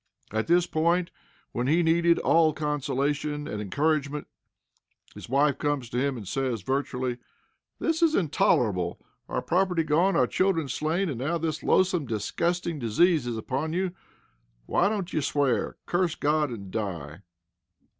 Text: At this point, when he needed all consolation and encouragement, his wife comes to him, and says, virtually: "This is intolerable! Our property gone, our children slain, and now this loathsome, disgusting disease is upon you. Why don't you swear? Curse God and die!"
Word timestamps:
At 0.31 0.47
this 0.47 0.65
point, 0.65 1.11
when 1.51 1.67
he 1.67 1.83
needed 1.83 2.17
all 2.17 2.53
consolation 2.53 3.47
and 3.47 3.61
encouragement, 3.61 4.25
his 5.13 5.29
wife 5.29 5.59
comes 5.59 5.91
to 5.91 5.99
him, 5.99 6.17
and 6.17 6.27
says, 6.27 6.63
virtually: 6.63 7.19
"This 7.77 8.01
is 8.01 8.15
intolerable! 8.15 8.99
Our 9.29 9.43
property 9.43 9.83
gone, 9.83 10.15
our 10.15 10.25
children 10.25 10.69
slain, 10.69 11.07
and 11.07 11.19
now 11.19 11.37
this 11.37 11.61
loathsome, 11.61 12.07
disgusting 12.07 12.79
disease 12.79 13.27
is 13.27 13.37
upon 13.37 13.73
you. 13.73 13.91
Why 14.65 14.89
don't 14.89 15.13
you 15.13 15.21
swear? 15.21 15.77
Curse 15.85 16.15
God 16.15 16.49
and 16.49 16.71
die!" 16.71 17.21